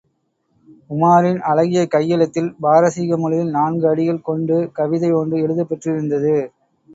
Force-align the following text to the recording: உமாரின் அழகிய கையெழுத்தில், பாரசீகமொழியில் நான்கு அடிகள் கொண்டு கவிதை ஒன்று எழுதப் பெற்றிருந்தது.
உமாரின் 0.89 1.37
அழகிய 1.41 1.81
கையெழுத்தில், 1.87 2.49
பாரசீகமொழியில் 2.61 3.49
நான்கு 3.49 3.87
அடிகள் 3.89 4.19
கொண்டு 4.21 4.57
கவிதை 4.73 5.11
ஒன்று 5.11 5.37
எழுதப் 5.41 5.69
பெற்றிருந்தது. 5.69 6.35